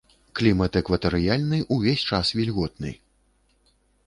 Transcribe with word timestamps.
Клімат 0.37 0.77
экватарыяльны, 0.81 1.59
увесь 1.75 2.07
час 2.13 2.33
вільготны. 2.37 2.91